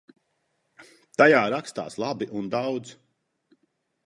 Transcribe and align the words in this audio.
Tajā 1.23 1.43
rakstās 1.55 1.99
labi 2.05 2.29
un 2.41 2.49
daudz. 2.57 2.97